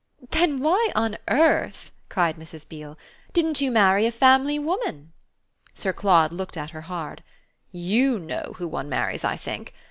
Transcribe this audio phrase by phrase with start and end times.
[0.31, 2.67] "Then why on earth," cried Mrs.
[2.67, 2.97] Beale,
[3.33, 5.13] "didn't you marry a family woman?"
[5.75, 7.21] Sir Claude looked at her hard.
[7.69, 9.75] "YOU know who one marries, I think.